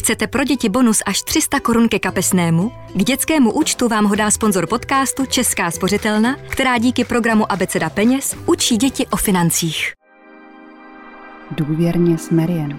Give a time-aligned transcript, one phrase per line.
[0.00, 2.72] Chcete pro děti bonus až 300 korun ke kapesnému?
[2.94, 8.36] K dětskému účtu vám ho dá sponzor podcastu Česká spořitelna, která díky programu Abeceda peněz
[8.46, 9.92] učí děti o financích.
[11.50, 12.78] Důvěrně s Marian.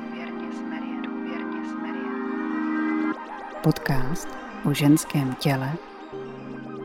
[3.63, 4.27] Podcast
[4.65, 5.73] o ženském těle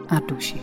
[0.09, 0.61] a duši.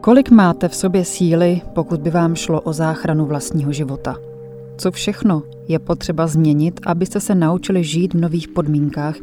[0.00, 4.31] Kolik máte v sobě síly, pokud by vám šlo o záchranu vlastního života?
[4.82, 9.16] Co všechno je potřeba změnit, abyste se naučili žít v nových podmínkách,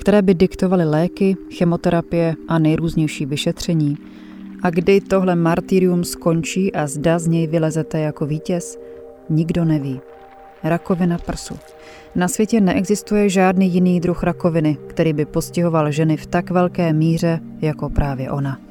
[0.00, 3.96] které by diktovaly léky, chemoterapie a nejrůznější vyšetření?
[4.62, 8.78] A kdy tohle martyrium skončí a zda z něj vylezete jako vítěz?
[9.30, 10.00] Nikdo neví.
[10.62, 11.54] Rakovina prsu.
[12.14, 17.40] Na světě neexistuje žádný jiný druh rakoviny, který by postihoval ženy v tak velké míře
[17.60, 18.65] jako právě ona.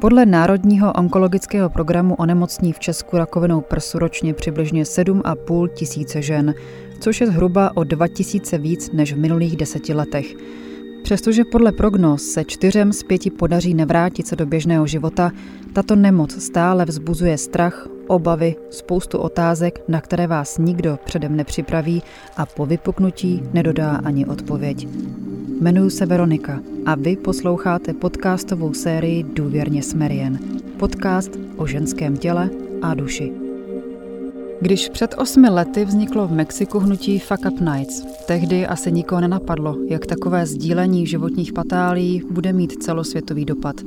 [0.00, 6.54] Podle Národního onkologického programu onemocní v Česku rakovinou prsu ročně přibližně 7,5 tisíce žen,
[7.00, 10.34] což je zhruba o 2 tisíce víc než v minulých deseti letech.
[11.02, 15.30] Přestože podle prognóz se čtyřem z pěti podaří nevrátit se do běžného života,
[15.72, 22.02] tato nemoc stále vzbuzuje strach, obavy, spoustu otázek, na které vás nikdo předem nepřipraví
[22.36, 24.88] a po vypuknutí nedodá ani odpověď.
[25.60, 30.38] Jmenuji se Veronika a vy posloucháte podcastovou sérii Důvěrně Smerien.
[30.78, 32.50] Podcast o ženském těle
[32.82, 33.49] a duši.
[34.62, 39.76] Když před osmi lety vzniklo v Mexiku hnutí Fuck Up Nights, tehdy asi nikoho nenapadlo,
[39.88, 43.80] jak takové sdílení životních patálí bude mít celosvětový dopad.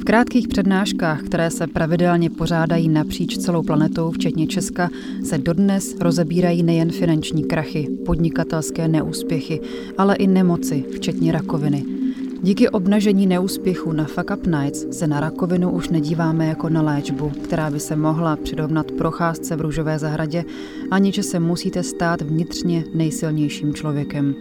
[0.00, 4.90] V krátkých přednáškách, které se pravidelně pořádají napříč celou planetou, včetně Česka,
[5.24, 9.60] se dodnes rozebírají nejen finanční krachy, podnikatelské neúspěchy,
[9.98, 11.84] ale i nemoci, včetně rakoviny–
[12.42, 17.32] Díky obnažení neúspěchu na Fuck Up Nights se na rakovinu už nedíváme jako na léčbu,
[17.44, 20.44] která by se mohla přirovnat procházce v růžové zahradě,
[20.90, 24.34] ani že se musíte stát vnitřně nejsilnějším člověkem.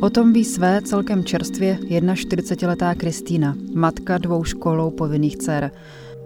[0.00, 5.70] O tom ví své celkem čerstvě 41-letá Kristýna, matka dvou školou povinných dcer.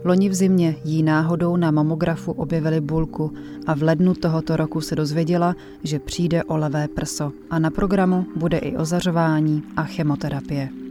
[0.04, 3.32] Loni v zimě jí náhodou na mamografu objevili bulku
[3.66, 8.26] a v lednu tohoto roku se dozvěděla, že přijde o levé prso a na programu
[8.36, 10.81] bude i ozařování a chemoterapie.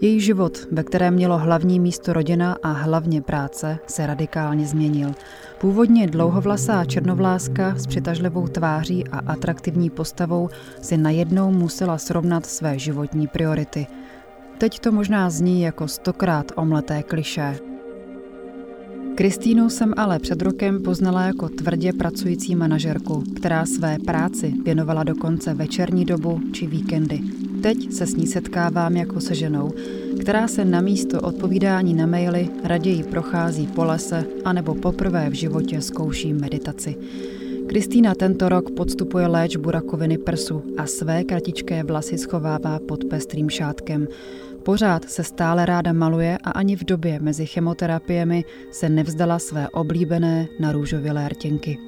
[0.00, 5.14] Její život, ve kterém mělo hlavní místo rodina a hlavně práce, se radikálně změnil.
[5.60, 10.48] Původně dlouhovlasá černovláska s přitažlivou tváří a atraktivní postavou
[10.82, 13.86] si najednou musela srovnat své životní priority.
[14.58, 17.58] Teď to možná zní jako stokrát omleté kliše.
[19.14, 25.54] Kristýnu jsem ale před rokem poznala jako tvrdě pracující manažerku, která své práci věnovala dokonce
[25.54, 27.47] večerní dobu či víkendy.
[27.62, 29.70] Teď se s ní setkávám jako se ženou,
[30.20, 35.80] která se na místo odpovídání na maily raději prochází po lese anebo poprvé v životě
[35.80, 36.96] zkouší meditaci.
[37.66, 44.06] Kristýna tento rok podstupuje léčbu rakoviny prsu a své kratičké vlasy schovává pod pestrým šátkem.
[44.62, 50.48] Pořád se stále ráda maluje a ani v době mezi chemoterapiemi se nevzdala své oblíbené
[50.60, 51.87] narůžovilé rtěnky.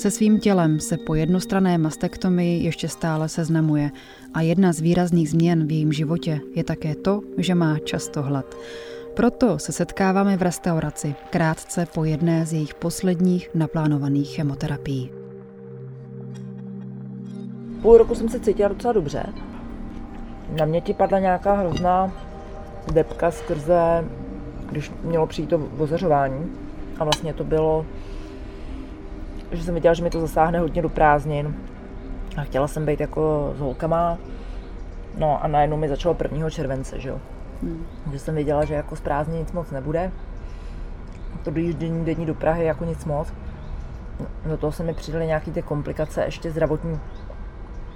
[0.00, 3.90] Se svým tělem se po jednostrané mastektomii ještě stále seznamuje
[4.34, 8.56] a jedna z výrazných změn v jejím životě je také to, že má často hlad.
[9.14, 15.10] Proto se setkáváme v restauraci krátce po jedné z jejich posledních naplánovaných chemoterapií.
[17.82, 19.22] Půl roku jsem se cítila docela dobře.
[20.58, 22.12] Na mě ti padla nějaká hrozná
[22.92, 24.04] depka skrze,
[24.70, 26.52] když mělo přijít to ozařování.
[26.98, 27.86] A vlastně to bylo
[29.52, 31.54] že jsem viděla, že mi to zasáhne hodně do prázdnin.
[32.36, 34.18] A chtěla jsem být jako s holkama.
[35.18, 36.50] No a najednou mi začalo 1.
[36.50, 37.18] července, že jo.
[37.62, 37.86] Hmm.
[38.12, 40.12] Že jsem věděla, že jako z prázdnin nic moc nebude.
[41.44, 43.32] To dojíždění denní do Prahy jako nic moc.
[44.46, 47.00] Do toho se mi přidaly nějaké ty komplikace ještě zdravotní,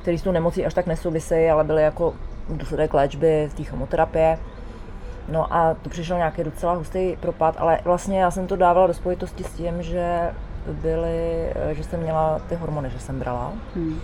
[0.02, 2.14] které s tou nemocí až tak nesouvisejí, ale byly jako
[2.48, 4.38] důsledek léčby z té chemoterapie.
[5.28, 8.94] No a to přišel nějaký docela hustý propad, ale vlastně já jsem to dávala do
[8.94, 10.30] spojitosti s tím, že
[10.72, 13.52] byly, eh, že jsem měla ty hormony, že jsem brala.
[13.74, 14.00] Hmm.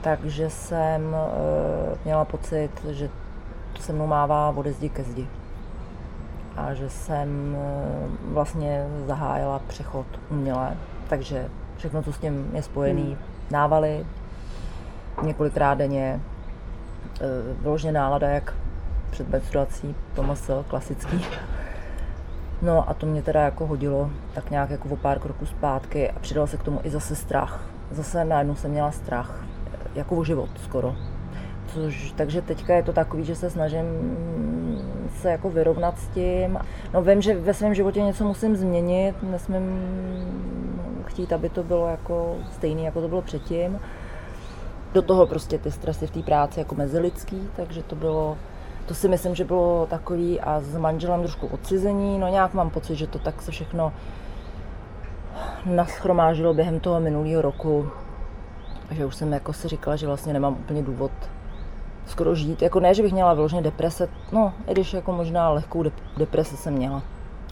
[0.00, 3.08] Takže jsem uh, měla pocit, že
[3.72, 5.26] to se mnou mává ode zdi ke zdi.
[6.56, 10.76] A že jsem uh, vlastně zahájila přechod uměle.
[11.08, 13.18] Takže všechno, co s tím je spojený, hmm.
[13.50, 14.06] návaly,
[15.22, 16.20] několikrát denně,
[17.20, 18.54] uh, vyloženě nálada, jak
[19.10, 21.24] před menstruací, Tomas klasický.
[22.62, 26.18] No a to mě teda jako hodilo tak nějak jako o pár kroků zpátky a
[26.18, 27.64] přidal se k tomu i zase strach.
[27.90, 29.44] Zase najednou jsem měla strach,
[29.94, 30.94] jako o život skoro.
[31.66, 33.84] Což, takže teďka je to takový, že se snažím
[35.20, 36.58] se jako vyrovnat s tím.
[36.94, 39.80] No vím, že ve svém životě něco musím změnit, nesmím
[41.06, 43.80] chtít, aby to bylo jako stejné, jako to bylo předtím.
[44.92, 48.36] Do toho prostě ty stresy v té práci jako mezilidský, takže to bylo,
[48.88, 52.96] to si myslím, že bylo takový a s manželem trošku odcizení, no nějak mám pocit,
[52.96, 53.92] že to tak se všechno
[55.66, 57.88] naschromážilo během toho minulého roku,
[58.90, 61.10] že už jsem jako si říkala, že vlastně nemám úplně důvod
[62.06, 62.62] skoro žít.
[62.62, 65.84] Jako ne, že bych měla vyloženě deprese, no, i když jako možná lehkou
[66.16, 67.02] depresi jsem měla.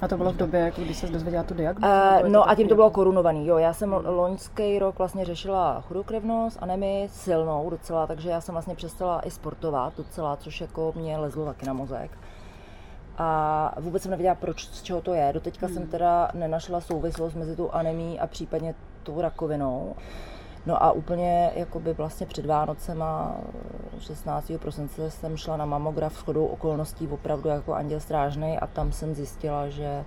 [0.02, 1.94] A to bylo v době, jako když se dozvěděla tu diagnózu?
[2.22, 3.58] Uh, no a tím to bylo korunovaný, jo.
[3.58, 9.26] Já jsem loňský rok vlastně řešila chudokrevnost, anemi silnou docela, takže já jsem vlastně přestala
[9.26, 12.10] i sportovat docela, což jako mě lezlo taky na mozek.
[13.18, 15.30] A vůbec jsem nevěděla, proč, z čeho to je.
[15.32, 15.74] Doteďka hmm.
[15.74, 19.94] jsem teda nenašla souvislost mezi tu anemí a případně tou rakovinou.
[20.66, 23.36] No a úplně jakoby vlastně před Vánocema
[23.98, 24.52] 16.
[24.58, 29.14] prosince jsem šla na mamograf s chodou okolností opravdu jako anděl strážný a tam jsem
[29.14, 30.04] zjistila, že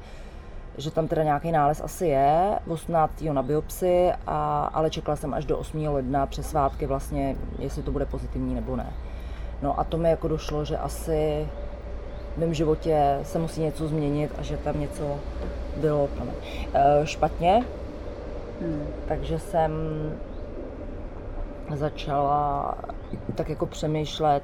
[0.77, 3.21] že tam teda nějaký nález asi je, 18.
[3.21, 5.87] na biopsi, a, ale čekala jsem až do 8.
[5.87, 8.93] ledna přes svátky vlastně, jestli to bude pozitivní nebo ne.
[9.61, 11.47] No a to mi jako došlo, že asi
[12.35, 15.19] v mém životě se musí něco změnit a že tam něco
[15.77, 16.09] bylo
[16.73, 17.65] eh, špatně.
[18.61, 18.87] Hmm.
[19.07, 19.71] Takže jsem
[21.77, 22.75] začala
[23.35, 24.43] tak jako přemýšlet,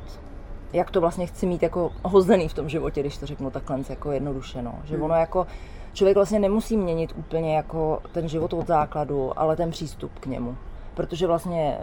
[0.73, 4.11] jak to vlastně chci mít jako hozený v tom životě, když to řeknu takhle jako
[4.11, 4.79] jednoduše, no.
[4.83, 5.47] Že ono jako,
[5.93, 10.57] člověk vlastně nemusí měnit úplně jako ten život od základu, ale ten přístup k němu.
[10.93, 11.77] Protože vlastně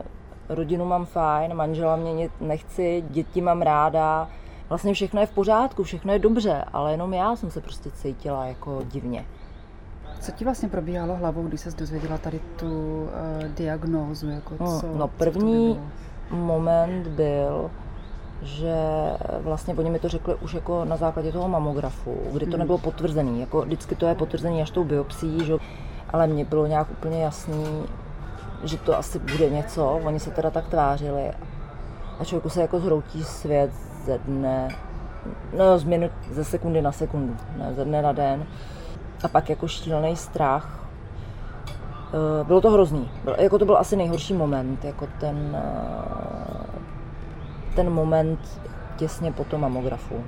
[0.49, 4.29] rodinu mám fajn, manžela mě nechci, děti mám ráda,
[4.69, 8.47] vlastně všechno je v pořádku, všechno je dobře, ale jenom já jsem se prostě cítila
[8.47, 9.25] jako divně.
[10.23, 13.09] Co ti vlastně probíhalo hlavou, když se dozvěděla tady tu uh,
[13.49, 14.31] diagnózu?
[14.31, 15.75] Jako no, co, no první
[16.29, 17.71] co moment byl,
[18.43, 18.75] že
[19.41, 22.59] vlastně oni mi to řekli už jako na základě toho mamografu, kdy to mm.
[22.59, 23.41] nebylo potvrzený.
[23.41, 25.55] Jako vždycky to je potvrzený až tou biopsí, že?
[26.11, 27.65] ale mně bylo nějak úplně jasný,
[28.65, 30.01] že to asi bude něco.
[30.05, 31.31] Oni se teda tak tvářili.
[32.21, 33.71] A člověku se jako zhroutí svět
[34.05, 34.69] ze dne,
[35.59, 38.47] no z minut, ze sekundy na sekundu, ne ze dne na den
[39.23, 40.89] a pak jako šílený strach.
[42.15, 43.11] Eh, bylo to hrozný.
[43.39, 46.81] Jako to byl asi nejhorší moment, jako ten, eh,
[47.77, 48.61] ten moment
[48.97, 50.25] těsně po tom mamografu.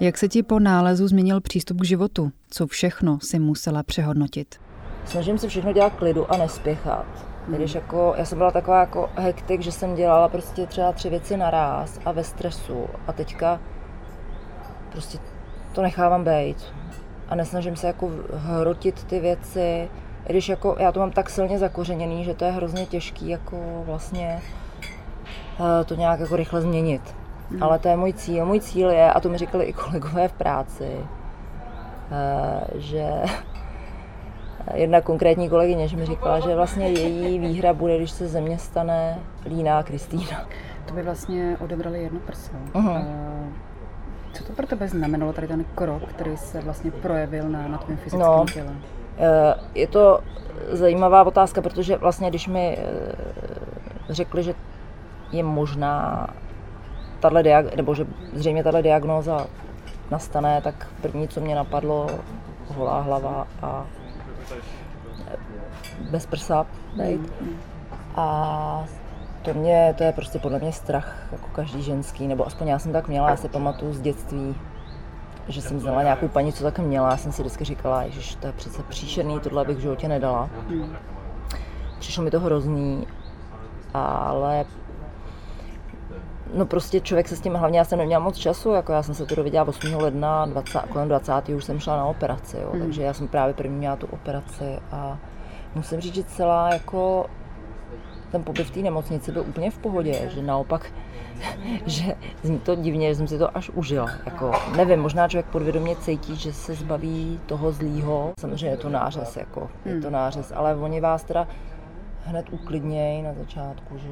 [0.00, 2.32] Jak se ti po nálezu změnil přístup k životu?
[2.50, 4.60] Co všechno si musela přehodnotit?
[5.04, 7.06] Snažím se všechno dělat klidu a nespěchat.
[7.46, 7.56] Hmm.
[7.56, 11.36] Když jako, já jsem byla taková jako hektik, že jsem dělala prostě třeba tři věci
[11.36, 12.86] naraz a ve stresu.
[13.06, 13.60] A teďka
[14.92, 15.18] prostě
[15.72, 16.74] to nechávám být.
[17.28, 19.88] A nesnažím se jako hrotit ty věci,
[20.26, 24.42] když jako já to mám tak silně zakořeněný, že to je hrozně těžký jako vlastně
[25.60, 27.14] eh, to nějak jako rychle změnit.
[27.50, 27.62] Hmm.
[27.62, 28.46] Ale to je můj cíl.
[28.46, 30.90] Můj cíl je, a to mi říkali i kolegové v práci,
[32.12, 33.12] eh, že
[34.74, 39.18] jedna konkrétní kolegyně, že mi říkala, že vlastně její výhra bude, když se země stane
[39.46, 40.46] Lína Kristýna.
[40.86, 42.52] To by vlastně odebrali jedno prso.
[42.72, 43.04] Uh-huh.
[44.42, 47.96] Co to pro tebe znamenalo, tady ten krok, který se vlastně projevil na, na tvém
[47.96, 48.74] fyzickém no, těle?
[49.18, 50.20] Eh, je to
[50.72, 53.14] zajímavá otázka, protože vlastně, když mi eh,
[54.08, 54.54] řekli, že
[55.32, 56.26] je možná
[57.20, 59.46] tato diag- nebo že zřejmě tato diagnóza
[60.10, 62.06] nastane, tak první, co mě napadlo,
[62.76, 63.86] holá hlava a
[66.10, 66.66] bez prsa,
[66.96, 67.26] mm.
[68.16, 68.84] A
[69.42, 72.92] to mě, to je prostě podle mě strach, jako každý ženský, nebo aspoň já jsem
[72.92, 74.54] tak měla, já si pamatuju z dětství,
[75.48, 78.46] že jsem znala nějakou paní, co tak měla, já jsem si vždycky říkala, že to
[78.46, 80.50] je přece příšerný, tohle bych v životě nedala.
[81.98, 83.06] Přišlo mi to hrozný,
[83.94, 84.64] ale
[86.54, 89.14] no prostě člověk se s tím, hlavně já jsem neměla moc času, jako já jsem
[89.14, 89.94] se to dověděla 8.
[89.94, 91.48] ledna, 20, kolem 20.
[91.48, 92.82] už jsem šla na operaci, jo, hmm.
[92.82, 95.18] takže já jsem právě první měla tu operaci a
[95.74, 97.26] musím říct, že celá jako
[98.32, 100.92] ten pobyt v té nemocnici byl úplně v pohodě, že naopak,
[101.86, 104.10] že zní to divně, že jsem si to až užila.
[104.26, 108.32] Jako, nevím, možná člověk podvědomě cítí, že se zbaví toho zlýho.
[108.40, 110.12] Samozřejmě je to nářez, jako, je to hmm.
[110.12, 111.48] nářez, ale oni vás teda
[112.24, 114.08] hned uklidnějí na začátku, že,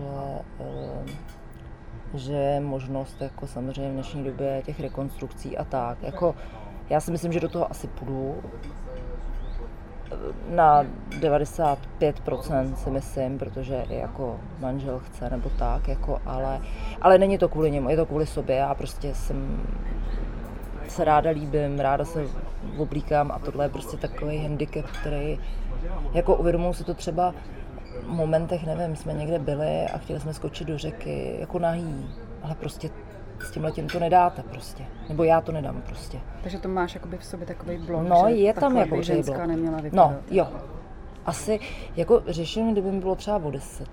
[0.61, 6.03] eh, že je možnost jako samozřejmě v dnešní době těch rekonstrukcí a tak.
[6.03, 6.35] Jako,
[6.91, 8.43] já si myslím, že do toho asi půjdu,
[10.50, 10.85] na
[11.21, 16.61] 95% si myslím, protože i jako manžel chce nebo tak, jako, ale,
[17.00, 18.57] ale není to kvůli němu, je to kvůli sobě.
[18.57, 19.61] Já prostě jsem
[20.88, 22.26] se ráda líbím, ráda se
[22.79, 25.38] oblíkám a tohle je prostě takový handicap, který
[26.12, 27.35] jako uvědomuji si to třeba
[28.02, 32.11] v momentech, nevím, jsme někde byli a chtěli jsme skočit do řeky jako nahý,
[32.43, 32.90] ale prostě
[33.42, 34.85] s tím letím to nedáte prostě.
[35.09, 36.20] Nebo já to nedám prostě.
[36.42, 39.35] Takže to máš jakoby v sobě takový blok, No, že je tam jako určitý ženská
[39.37, 39.47] blok.
[39.47, 40.11] neměla vypadat.
[40.11, 40.49] No, jo.
[41.26, 41.61] Asi
[41.97, 43.88] jako řeším, kdyby mi bylo třeba o 10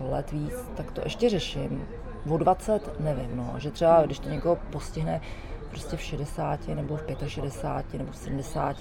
[0.00, 1.84] let víc, tak to ještě řeším.
[2.30, 5.20] O 20 nevím, no, že třeba když to někoho postihne
[5.70, 8.76] prostě v 60 nebo v 65 nebo v 70,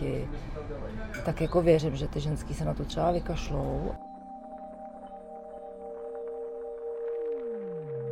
[1.25, 3.91] tak jako věřím, že ty ženský se na to třeba vykašlou.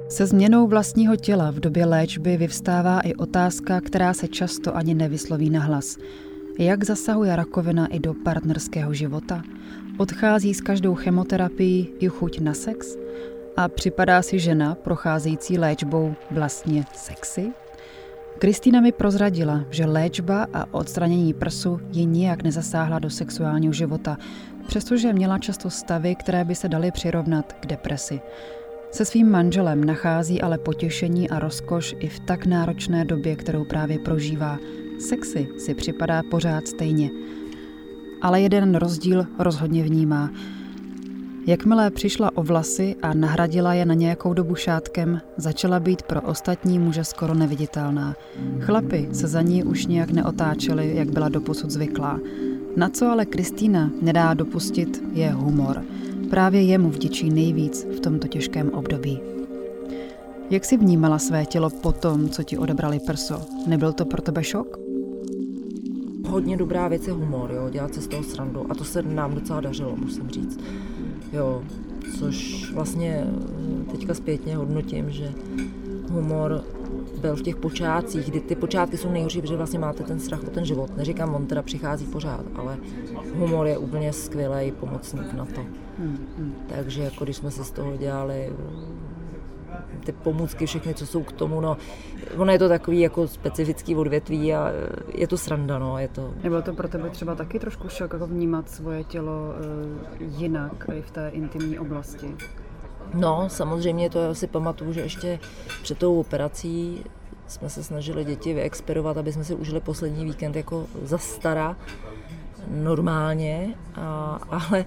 [0.10, 5.50] Se změnou vlastního těla v době léčby vyvstává i otázka, která se často ani nevysloví
[5.50, 5.98] na hlas.
[6.60, 9.44] Jak zasahuje rakovina i do partnerského života?
[9.98, 12.98] Odchází s každou chemoterapií i chuť na sex?
[13.58, 17.52] A připadá si žena procházející léčbou vlastně sexy?
[18.40, 24.18] Kristýna mi prozradila, že léčba a odstranění prsu ji nijak nezasáhla do sexuálního života,
[24.68, 28.22] přestože měla často stavy, které by se daly přirovnat k depresi.
[28.91, 34.00] Se svým manželem nachází ale potěšení a rozkoš i v tak náročné době, kterou právě
[34.00, 34.58] prožívá.
[35.00, 37.10] Sexy si připadá pořád stejně.
[38.22, 40.32] Ale jeden rozdíl rozhodně vnímá.
[41.48, 46.79] Jakmile přišla o vlasy a nahradila je na nějakou dobu šátkem, začala být pro ostatní
[46.79, 48.15] muže skoro neviditelná.
[48.60, 52.20] Chlapy se za ní už nějak neotáčeli, jak byla doposud zvyklá.
[52.75, 55.82] Na co ale Kristýna nedá dopustit, je humor.
[56.29, 59.19] Právě jemu vděčí nejvíc v tomto těžkém období.
[60.50, 63.41] Jak si vnímala své tělo po tom, co ti odebrali prso?
[63.67, 64.79] Nebyl to pro tebe šok?
[66.27, 69.36] Hodně dobrá věc je humor, jo, dělat se z toho srandu a to se nám
[69.36, 70.60] docela dařilo, musím říct.
[71.34, 71.63] Jo,
[72.19, 73.27] což vlastně
[73.91, 75.34] teďka zpětně hodnotím, že
[76.10, 76.64] humor
[77.22, 80.50] byl v těch počátcích, kdy ty počátky jsou nejhorší, protože vlastně máte ten strach o
[80.50, 80.98] ten život.
[80.98, 82.78] Neříkám, on teda přichází pořád, ale
[83.36, 85.62] humor je úplně skvělý pomocník na to.
[86.00, 86.56] Hmm, hmm.
[86.68, 88.54] Takže jako když jsme si z toho dělali
[90.06, 91.78] ty pomůcky, všechny, co jsou k tomu, no,
[92.38, 94.72] ono je to takový jako specifický odvětví a
[95.14, 96.34] je to sranda, no, je to...
[96.44, 101.02] Nebyl to pro tebe třeba taky trošku šok, jako vnímat svoje tělo uh, jinak i
[101.02, 102.36] v té intimní oblasti?
[103.14, 105.40] No, samozřejmě to já si pamatuju, že ještě
[105.82, 107.04] před tou operací
[107.48, 111.78] jsme se snažili děti vyexperovat, aby jsme si užili poslední víkend jako za stara,
[112.68, 114.86] normálně, a, ale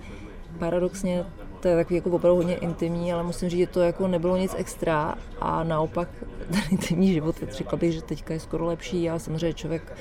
[0.58, 1.24] paradoxně
[1.60, 4.54] to je takový jako opravdu hodně intimní, ale musím říct, že to jako nebylo nic
[4.58, 5.14] extra.
[5.40, 6.08] A naopak
[6.50, 9.10] ten intimní život, řekla bych, že teďka je skoro lepší.
[9.10, 9.96] A samozřejmě člověk,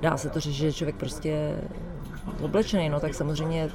[0.00, 1.56] dá se to říct, že člověk prostě
[2.42, 3.70] oblečený, no tak samozřejmě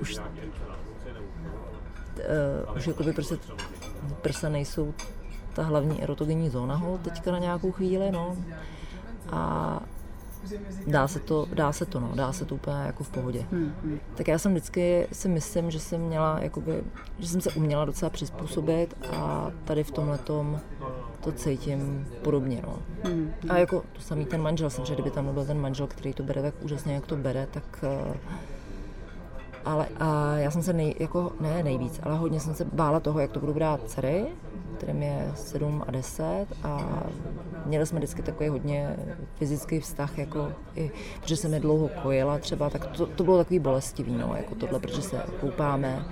[0.00, 0.16] už
[2.68, 3.38] uh, už jakoby prostě
[4.22, 4.94] prsa nejsou
[5.52, 8.36] ta hlavní erotogenní zóna hol teďka na nějakou chvíli, no.
[9.30, 9.80] A
[10.86, 13.46] dá se to, dá se to, no, dá se to úplně jako v pohodě.
[13.50, 14.00] Hmm, hmm.
[14.14, 16.84] Tak já jsem vždycky si myslím, že jsem měla, jakoby,
[17.18, 22.78] že jsem se uměla docela přizpůsobit a tady v tomhle to cítím podobně, no.
[23.04, 26.22] Hmm, A jako to samý ten manžel, samozřejmě, kdyby tam nebyl ten manžel, který to
[26.22, 28.16] bere tak úžasně, jak to bere, tak uh,
[29.64, 33.20] ale a já jsem se nej, jako, ne nejvíc, ale hodně jsem se bála toho,
[33.20, 34.26] jak to budu brát dcery,
[34.76, 37.02] kterým je 7 a 10 a
[37.66, 38.96] měli jsme vždycky takový hodně
[39.34, 40.90] fyzický vztah, jako i,
[41.20, 44.80] protože jsem je dlouho kojila třeba, tak to, to bylo takový bolestivý, no, jako tohle,
[44.80, 46.04] protože se koupáme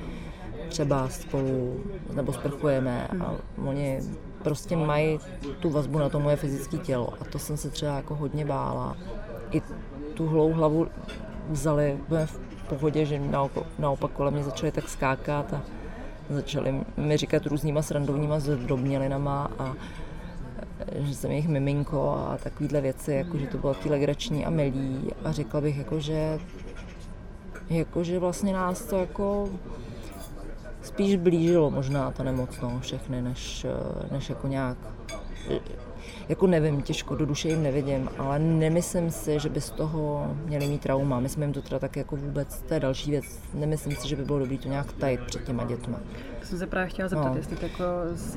[0.69, 1.81] třeba spolu,
[2.15, 3.35] nebo sprchujeme a
[3.67, 4.01] oni
[4.43, 5.19] prostě mají
[5.59, 8.97] tu vazbu na to moje fyzické tělo a to jsem se třeba jako hodně bála.
[9.51, 9.63] I
[10.15, 10.87] tu hlavu
[11.51, 12.41] vzali v
[12.71, 15.63] pohodě, že naopak, naopak kolem mě začaly tak skákat a
[16.31, 19.75] začali mi říkat různýma srandovníma zdrobnělinama a
[20.95, 25.11] že jsem jejich miminko a takovýhle věci, jako že to bylo taky legrační a milý.
[25.25, 26.39] A řekla bych, jako, že,
[27.71, 29.49] jako, že vlastně nás to jako
[30.83, 33.67] spíš blížilo možná ta nemoc, no, všechny, než,
[34.11, 34.79] než jako nějak
[36.31, 40.69] jako nevím, těžko, do duše jim nevidím, ale nemyslím si, že by z toho měli
[40.69, 41.21] mít trauma.
[41.21, 44.17] My jsme jim to teda tak jako vůbec, to je další věc, nemyslím si, že
[44.17, 46.01] by bylo dobré to nějak tajit před těma dětma.
[46.43, 47.37] Jsem se právě chtěla zeptat, no.
[47.37, 47.85] jestli jako,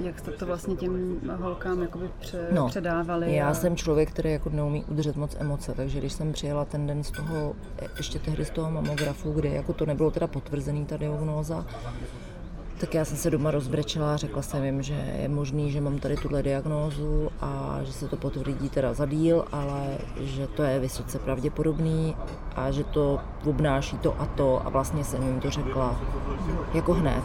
[0.03, 3.35] jak jste to vlastně těm holkám jakoby pře- no, předávali.
[3.35, 3.53] Já a...
[3.53, 7.11] jsem člověk, který jako neumí udržet moc emoce, takže když jsem přijela ten den z
[7.11, 7.55] toho,
[7.97, 11.65] ještě tehdy z toho mamografu, kde jako to nebylo teda potvrzený ta diagnóza,
[12.83, 16.15] tak já jsem se doma rozbrečela řekla jsem jim, že je možný, že mám tady
[16.17, 21.19] tuhle diagnózu a že se to potvrdí teda za díl, ale že to je vysoce
[21.19, 22.15] pravděpodobný
[22.55, 26.01] a že to obnáší to a to a vlastně jsem jim to řekla
[26.73, 27.23] jako hned.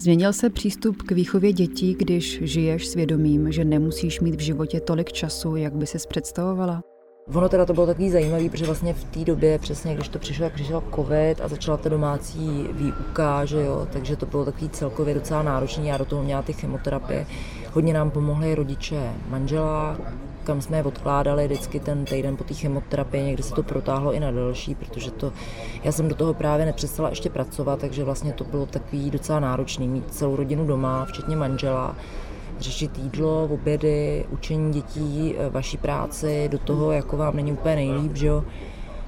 [0.00, 5.12] Změnil se přístup k výchově dětí, když žiješ svědomím, že nemusíš mít v životě tolik
[5.12, 6.93] času, jak by si představovala?
[7.32, 10.44] Ono teda to bylo takový zajímavý, protože vlastně v té době, přesně když to přišlo,
[10.44, 15.14] jak přišel covid a začala ta domácí výuka, že jo, takže to bylo takový celkově
[15.14, 15.88] docela náročný.
[15.88, 17.26] Já do toho měla ty chemoterapie.
[17.72, 19.96] Hodně nám pomohly rodiče manžela,
[20.44, 24.20] kam jsme je odkládali vždycky ten týden po té chemoterapii, někdy se to protáhlo i
[24.20, 25.32] na další, protože to,
[25.84, 29.88] já jsem do toho právě nepřestala ještě pracovat, takže vlastně to bylo takový docela náročný,
[29.88, 31.96] mít celou rodinu doma, včetně manžela,
[32.60, 38.16] řešit jídlo, obědy, učení dětí, eh, vaší práci, do toho, jako vám není úplně nejlíp,
[38.16, 38.44] že jo.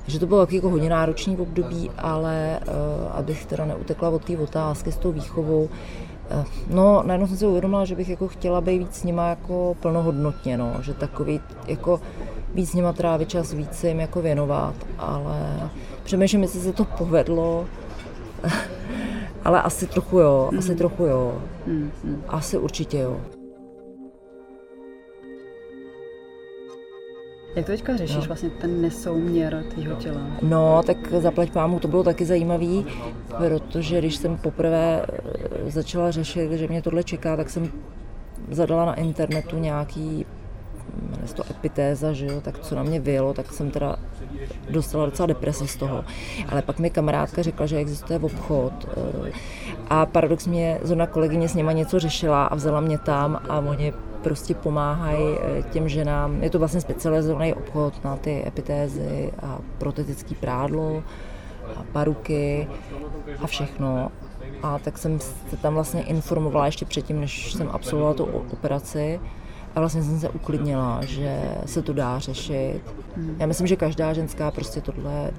[0.06, 2.74] Takže to bylo taky jako hodně náročný období, ale uh,
[3.18, 7.84] abych teda neutekla od té otázky s tou výchovou, uh, no najednou jsem si uvědomila,
[7.84, 12.00] že bych jako chtěla být víc s nima jako plnohodnotně, no, že takový jako
[12.54, 15.70] víc s nima trávit čas, víc se jim jako věnovat, ale
[16.04, 17.64] přemýšlím, jestli se to povedlo,
[19.44, 20.78] ale asi trochu jo, asi mm.
[20.78, 21.90] trochu jo, mm.
[22.28, 23.20] asi určitě jo.
[27.56, 28.26] Jak to teďka řešíš, no.
[28.26, 30.20] vlastně ten nesouměr tvýho těla?
[30.42, 32.86] No, tak zaplať pámu, to bylo taky zajímavý,
[33.38, 37.72] protože když jsem poprvé eh, začala řešit, že mě tohle čeká, tak jsem
[38.50, 40.26] zadala na internetu nějaký
[41.02, 43.96] jmenuje to epitéza, že jo, tak co na mě vyjelo, tak jsem teda
[44.70, 46.04] dostala docela depresi z toho.
[46.48, 48.72] Ale pak mi kamarádka řekla, že existuje obchod
[49.26, 49.30] eh,
[49.90, 53.92] a paradoxně zrovna kolegyně s něma něco řešila a vzala mě tam a oni
[54.26, 56.42] prostě pomáhají eh, těm ženám.
[56.42, 61.02] Je to vlastně specializovaný obchod na ty epitézy a protetický prádlo
[61.76, 62.68] a paruky
[63.42, 64.12] a všechno.
[64.62, 69.20] A tak jsem se tam vlastně informovala ještě předtím, než jsem absolvovala tu operaci.
[69.74, 72.80] A vlastně jsem se uklidnila, že se to dá řešit.
[73.16, 73.36] Hmm.
[73.38, 75.30] Já myslím, že každá ženská prostě tohle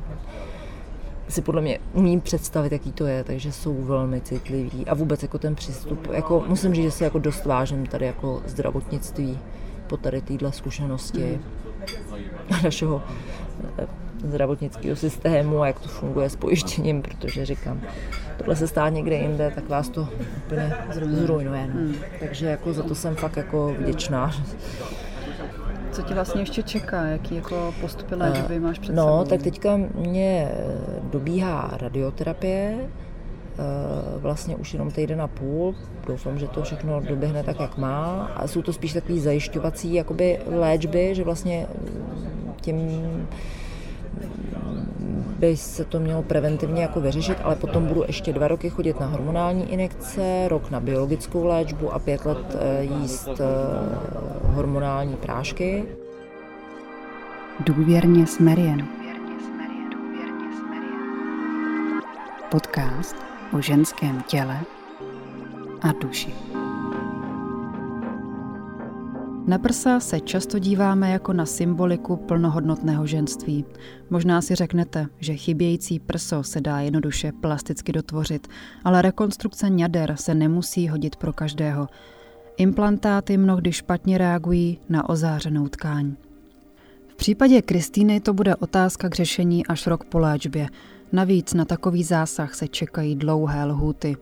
[1.29, 5.37] si podle mě umím představit, jaký to je, takže jsou velmi citliví a vůbec jako
[5.37, 9.39] ten přístup, jako musím říct, že si jako dost vážím tady jako zdravotnictví
[9.87, 12.63] po tady téhle zkušenosti mm.
[12.63, 13.03] našeho
[13.77, 13.87] eh,
[14.23, 17.81] zdravotnického systému a jak to funguje s pojištěním, protože říkám,
[18.37, 20.07] tohle se stát někde jinde, tak vás to
[20.37, 21.67] úplně zrujnuje.
[21.73, 21.79] No.
[21.79, 21.95] Mm.
[22.19, 24.31] Takže jako za to jsem fakt jako vděčná.
[25.97, 27.05] Co ti vlastně ještě čeká?
[27.05, 29.17] Jaký jako postupy léčby máš před no, sebou?
[29.17, 30.75] No, tak teďka mě eh,
[31.11, 33.59] dobíhá radioterapie, eh,
[34.17, 35.75] vlastně už jenom týden a půl.
[36.07, 38.31] Doufám, že to všechno doběhne tak, jak má.
[38.35, 41.67] A jsou to spíš takové zajišťovací jakoby léčby, že vlastně
[42.61, 43.01] tím
[45.39, 49.05] by se to mělo preventivně jako vyřešit, ale potom budu ještě dva roky chodit na
[49.05, 53.43] hormonální injekce, rok na biologickou léčbu a pět let eh, jíst eh,
[54.43, 55.83] hormonální prášky.
[57.59, 58.87] Důvěrně s Marian.
[62.51, 63.15] Podcast
[63.57, 64.59] o ženském těle
[65.81, 66.56] a duši.
[69.47, 73.65] Na prsa se často díváme jako na symboliku plnohodnotného ženství.
[74.09, 78.47] Možná si řeknete, že chybějící prso se dá jednoduše plasticky dotvořit,
[78.83, 81.87] ale rekonstrukce ňader se nemusí hodit pro každého.
[82.57, 86.15] Implantáty mnohdy špatně reagují na ozářenou tkáň.
[87.07, 90.69] V případě Kristýny to bude otázka k řešení až rok po léčbě.
[91.11, 94.17] Navíc na takový zásah se čekají dlouhé lhůty.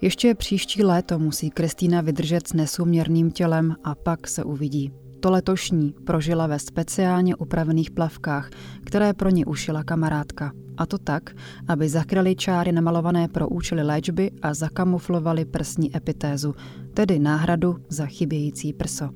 [0.00, 4.92] Ještě příští léto musí Kristýna vydržet s nesúměrným tělem a pak se uvidí.
[5.20, 8.50] To letošní prožila ve speciálně upravených plavkách,
[8.84, 10.52] které pro ní ušila kamarádka.
[10.76, 11.30] A to tak,
[11.68, 16.54] aby zakryly čáry namalované pro účely léčby a zakamuflovali prsní epitézu,
[16.94, 19.10] tedy náhradu za chybějící prso.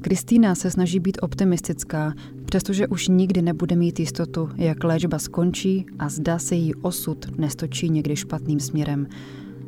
[0.00, 6.08] Kristýna se snaží být optimistická, přestože už nikdy nebude mít jistotu, jak léčba skončí a
[6.08, 9.06] zda se jí osud nestočí někdy špatným směrem.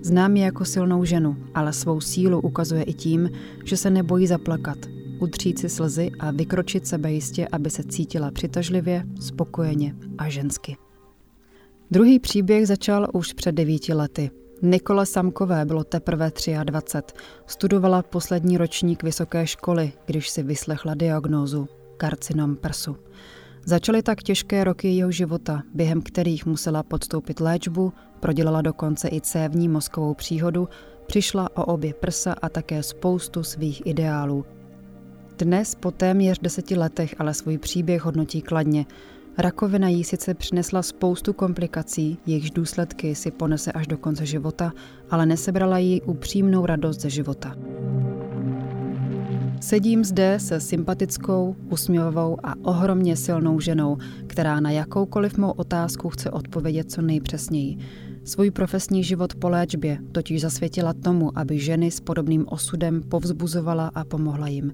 [0.05, 3.31] Znám ji jako silnou ženu, ale svou sílu ukazuje i tím,
[3.65, 4.79] že se nebojí zaplakat,
[5.21, 10.77] utřít si slzy a vykročit sebejistě, aby se cítila přitažlivě, spokojeně a žensky.
[11.91, 14.31] Druhý příběh začal už před devíti lety.
[14.63, 16.31] Nikole Samkové bylo teprve
[16.65, 17.15] 23.
[17.47, 22.97] Studovala poslední ročník vysoké školy, když si vyslechla diagnózu karcinom prsu.
[23.67, 29.69] Začaly tak těžké roky jeho života, během kterých musela podstoupit léčbu, prodělala dokonce i cévní
[29.69, 30.69] mozkovou příhodu,
[31.07, 34.45] přišla o obě prsa a také spoustu svých ideálů.
[35.39, 38.87] Dnes po téměř deseti letech ale svůj příběh hodnotí kladně.
[39.39, 44.73] Rakovina jí sice přinesla spoustu komplikací, jejichž důsledky si ponese až do konce života,
[45.11, 47.57] ale nesebrala jí upřímnou radost ze života.
[49.65, 53.97] Sedím zde se sympatickou, usměvavou a ohromně silnou ženou,
[54.27, 57.79] která na jakoukoliv mou otázku chce odpovědět co nejpřesněji.
[58.25, 64.05] Svůj profesní život po léčbě totiž zasvětila tomu, aby ženy s podobným osudem povzbuzovala a
[64.05, 64.73] pomohla jim.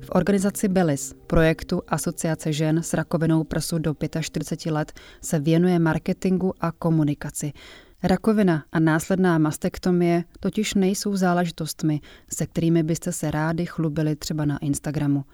[0.00, 6.52] V organizaci Belis, projektu Asociace žen s rakovinou prsu do 45 let, se věnuje marketingu
[6.60, 7.52] a komunikaci.
[8.06, 12.00] Rakovina a následná mastektomie totiž nejsou záležitostmi,
[12.32, 15.24] se kterými byste se rádi chlubili třeba na Instagramu.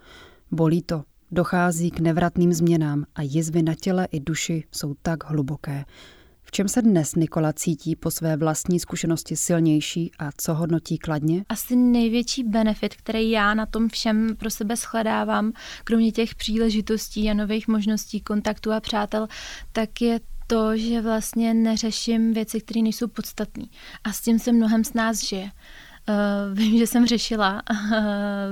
[0.50, 5.85] Bolí to, dochází k nevratným změnám a jizvy na těle i duši jsou tak hluboké.
[6.42, 11.44] V čem se dnes Nikola cítí po své vlastní zkušenosti silnější a co hodnotí kladně?
[11.48, 15.52] Asi největší benefit, který já na tom všem pro sebe shledávám,
[15.85, 19.26] kromě těch příležitostí a nových možností kontaktu a přátel,
[19.72, 23.64] tak je to, že vlastně neřeším věci, které nejsou podstatné.
[24.04, 25.50] A s tím se mnohem z nás žije.
[26.08, 27.78] Uh, vím, že jsem řešila uh,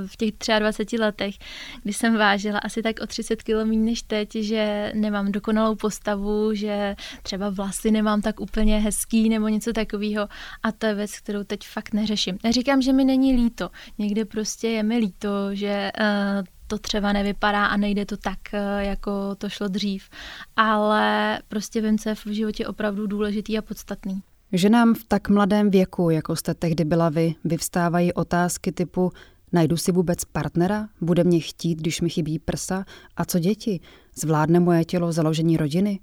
[0.07, 1.35] v těch 23 letech,
[1.83, 6.55] kdy jsem vážila asi tak o 30 kg méně než teď, že nemám dokonalou postavu,
[6.55, 10.29] že třeba vlasy nemám tak úplně hezký nebo něco takového.
[10.63, 12.39] A to je věc, kterou teď fakt neřeším.
[12.45, 13.71] Neříkám, že mi není líto.
[13.99, 18.39] Někde prostě je mi líto, že uh, to třeba nevypadá a nejde to tak,
[18.79, 20.09] jako to šlo dřív.
[20.57, 24.23] Ale prostě vím, co je v životě opravdu důležitý a podstatný.
[24.53, 29.13] Ženám v tak mladém věku, jako jste tehdy byla vy, vyvstávají otázky typu
[29.53, 32.85] najdu si vůbec partnera, bude mě chtít, když mi chybí prsa
[33.17, 33.81] a co děti,
[34.15, 36.01] zvládne moje tělo založení rodiny?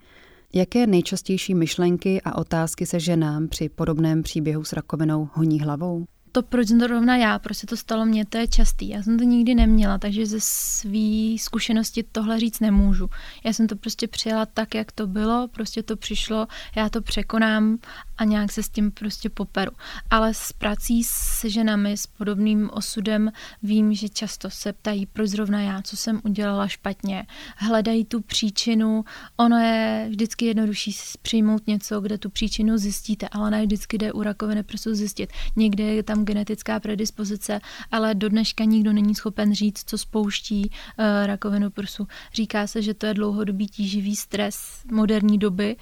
[0.53, 6.05] Jaké nejčastější myšlenky a otázky se ženám při podobném příběhu s rakovinou honí hlavou?
[6.35, 8.89] To, proč zrovna já, proč se to stalo mně, to je častý.
[8.89, 13.09] Já jsem to nikdy neměla, takže ze své zkušenosti tohle říct nemůžu.
[13.43, 17.77] Já jsem to prostě přijala tak, jak to bylo, prostě to přišlo, já to překonám
[18.17, 19.71] a nějak se s tím prostě poperu.
[20.09, 23.31] Ale s prací se ženami s podobným osudem
[23.63, 27.25] vím, že často se ptají, proč zrovna já, co jsem udělala špatně.
[27.57, 29.05] Hledají tu příčinu.
[29.37, 34.23] Ono je vždycky jednodušší přijmout něco, kde tu příčinu zjistíte, ale ne vždycky jde u
[34.23, 35.29] rakoviny prsu zjistit.
[35.55, 37.59] Někde je tam genetická predispozice,
[37.91, 42.07] ale do dneška nikdo není schopen říct, co spouští uh, rakovinu prsu.
[42.33, 45.75] Říká se, že to je dlouhodobý tíživý stres moderní doby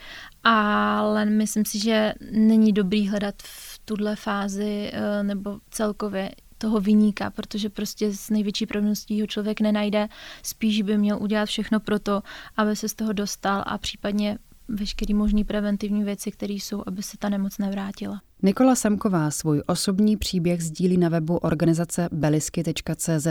[0.44, 7.30] ale myslím si, že není dobrý hledat v tuhle fázi eh, nebo celkově toho vyníka,
[7.30, 10.08] protože prostě s největší pravděpodobností ho člověk nenajde,
[10.44, 12.22] spíš by měl udělat všechno pro to,
[12.58, 17.18] aby se z toho dostal a případně veškerý možný preventivní věci, které jsou, aby se
[17.18, 18.22] ta nemoc nevrátila.
[18.44, 23.28] Nikola Samková svůj osobní příběh sdílí na webu organizace belisky.cz.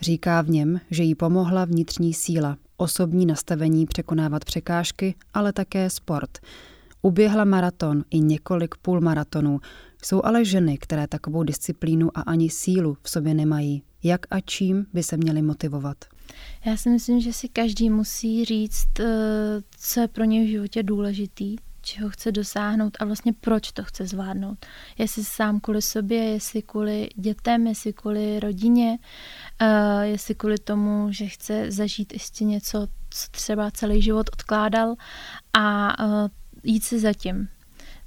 [0.00, 6.38] Říká v něm, že jí pomohla vnitřní síla, osobní nastavení překonávat překážky, ale také sport.
[7.02, 9.60] Uběhla maraton i několik půlmaratonů.
[10.02, 13.82] Jsou ale ženy, které takovou disciplínu a ani sílu v sobě nemají.
[14.02, 15.96] Jak a čím by se měly motivovat?
[16.66, 19.04] Já si myslím, že si každý musí říct, eh,
[19.78, 24.06] co je pro ně v životě důležitý, čeho chce dosáhnout a vlastně proč to chce
[24.06, 24.66] zvládnout.
[24.98, 28.98] Jestli sám kvůli sobě, jestli kvůli dětem, jestli kvůli rodině,
[29.62, 34.94] uh, jestli kvůli tomu, že chce zažít ještě něco, co třeba celý život odkládal
[35.52, 36.28] a uh,
[36.62, 37.48] jít si zatím.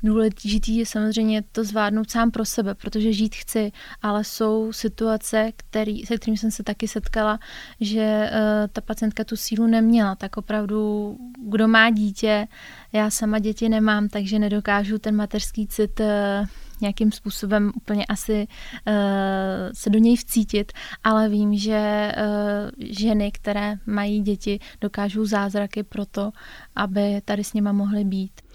[0.04, 6.06] Důležitý je samozřejmě to zvládnout sám pro sebe, protože žít chci, ale jsou situace, který,
[6.06, 7.40] se kterými jsem se taky setkala,
[7.80, 10.16] že uh, ta pacientka tu sílu neměla.
[10.16, 11.18] Tak opravdu,
[11.50, 12.48] kdo má dítě,
[12.94, 16.06] já sama děti nemám, takže nedokážu ten mateřský cit uh,
[16.82, 18.48] nějakým způsobem úplně asi
[18.88, 18.94] uh,
[19.74, 20.72] se do něj vcítit,
[21.04, 26.32] ale vím, že uh, ženy, které mají děti, dokážou zázraky pro to,
[26.76, 28.47] aby tady s nima mohly být.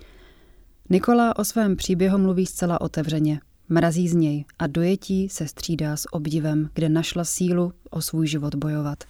[0.91, 3.41] Nikola o svém příběhu mluví zcela otevřeně.
[3.69, 8.55] Mrazí z něj a dojetí se střídá s obdivem, kde našla sílu o svůj život
[8.55, 9.05] bojovat.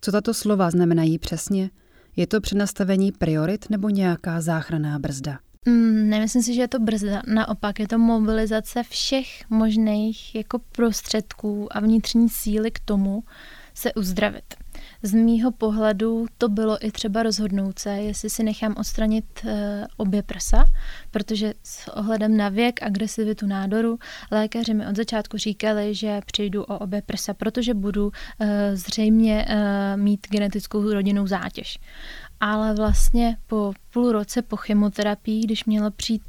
[0.00, 1.70] Co tato slova znamenají přesně?
[2.16, 5.38] Je to přenastavení priorit nebo nějaká záchranná brzda?
[5.66, 7.22] Mm, nemyslím si, že je to brzda.
[7.26, 13.24] Naopak je to mobilizace všech možných jako prostředků a vnitřní síly k tomu
[13.74, 14.54] se uzdravit.
[15.02, 20.22] Z mýho pohledu to bylo i třeba rozhodnout se, jestli si nechám odstranit e, obě
[20.22, 20.64] prsa,
[21.10, 23.98] protože s ohledem na věk, agresivitu nádoru,
[24.30, 29.96] lékaři mi od začátku říkali, že přijdu o obě prsa, protože budu e, zřejmě e,
[29.96, 31.78] mít genetickou rodinnou zátěž
[32.40, 36.22] ale vlastně po půl roce po chemoterapii, když měla přijít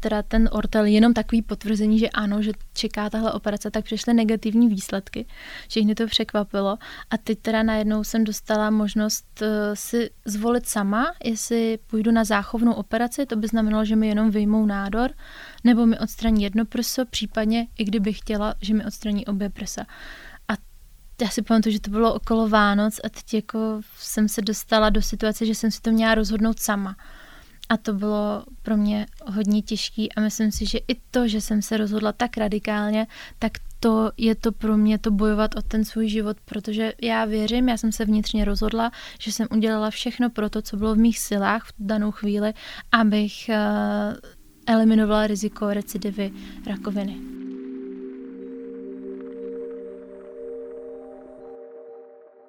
[0.00, 4.68] teda ten ortel jenom takový potvrzení, že ano, že čeká tahle operace, tak přišly negativní
[4.68, 5.26] výsledky.
[5.68, 6.78] Všechny to překvapilo
[7.10, 12.72] a teď teda najednou jsem dostala možnost uh, si zvolit sama, jestli půjdu na záchovnou
[12.72, 15.10] operaci, to by znamenalo, že mi jenom vyjmou nádor,
[15.64, 19.86] nebo mi odstraní jedno prso, případně i kdyby chtěla, že mi odstraní obě prsa
[21.24, 25.02] já si pamatuju, že to bylo okolo Vánoc a teď jako jsem se dostala do
[25.02, 26.96] situace, že jsem si to měla rozhodnout sama.
[27.68, 31.62] A to bylo pro mě hodně těžké a myslím si, že i to, že jsem
[31.62, 33.06] se rozhodla tak radikálně,
[33.38, 37.68] tak to je to pro mě to bojovat o ten svůj život, protože já věřím,
[37.68, 41.18] já jsem se vnitřně rozhodla, že jsem udělala všechno pro to, co bylo v mých
[41.18, 42.54] silách v danou chvíli,
[42.92, 44.16] abych uh,
[44.66, 46.32] eliminovala riziko recidivy
[46.66, 47.43] rakoviny.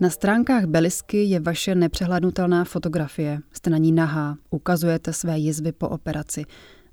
[0.06, 3.39] Na stránkách Belisky je vaše nepřehlednutelná fotografie.
[3.52, 6.44] Jste na ní nahá, ukazujete své jizvy po operaci.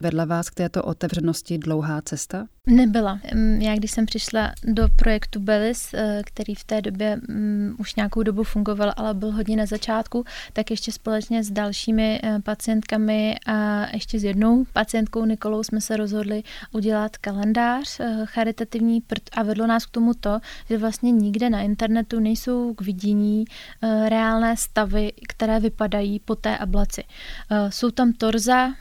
[0.00, 2.46] Vedla vás k této otevřenosti dlouhá cesta?
[2.66, 3.20] Nebyla.
[3.58, 8.22] Já když jsem přišla do projektu Belis, eh, který v té době um, už nějakou
[8.22, 13.86] dobu fungoval, ale byl hodně na začátku, tak ještě společně s dalšími uh, pacientkami a
[13.92, 19.86] ještě s jednou pacientkou Nikolou jsme se rozhodli udělat kalendář uh, charitativní a vedlo nás
[19.86, 23.44] k tomu to, že vlastně nikde na internetu nejsou k vidění
[24.08, 27.04] reálné stavy, které vypadají po té ablaci.
[27.68, 28.74] Jsou tam torza,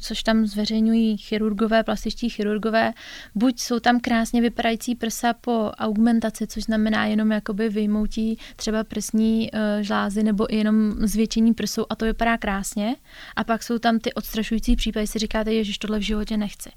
[0.00, 2.92] což tam zveřejňují chirurgové, plastičtí chirurgové,
[3.34, 9.50] buď jsou tam krásně vypadající prsa po augmentaci, což znamená jenom jakoby vyjmoutí třeba prsní
[9.52, 12.96] uh, žlázy nebo i jenom zvětšení prsou a to vypadá krásně.
[13.36, 16.70] A pak jsou tam ty odstrašující případy, si říkáte, že tohle v životě nechci.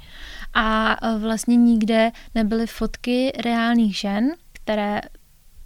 [0.54, 5.02] A uh, vlastně nikde nebyly fotky reálných žen, které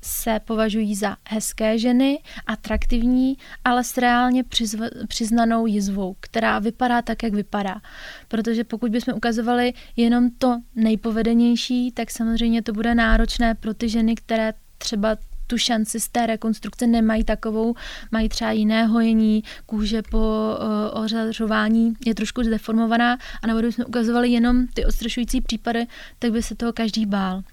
[0.04, 7.24] se považují za hezké ženy, atraktivní, ale s reálně přizv- přiznanou jizvou, která vypadá tak,
[7.24, 7.82] jak vypadá.
[8.28, 14.16] Protože pokud bychom ukazovali jenom to nejpovedenější, tak samozřejmě to bude náročné pro ty ženy,
[14.16, 17.76] které třeba tu šanci z té rekonstrukce nemají takovou,
[18.12, 24.30] mají třeba jiné hojení, kůže po uh, ořařování je trošku zdeformovaná a nebo jsme ukazovali
[24.30, 25.88] jenom ty odstrašující případy,
[26.20, 27.44] tak by se toho každý bál.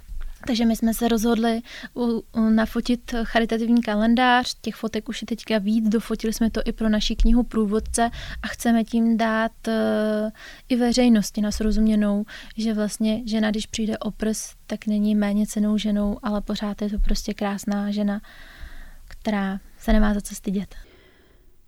[0.47, 1.61] Takže my jsme se rozhodli
[1.97, 6.73] u, u, nafotit charitativní kalendář, těch fotek už je teďka víc, dofotili jsme to i
[6.73, 8.11] pro naši knihu Průvodce
[8.43, 9.75] a chceme tím dát uh,
[10.69, 12.25] i veřejnosti na srozuměnou,
[12.57, 16.91] že vlastně žena, když přijde o prs, tak není méně cenou ženou, ale pořád je
[16.91, 18.21] to prostě krásná žena,
[19.09, 20.75] která se nemá za co stydět.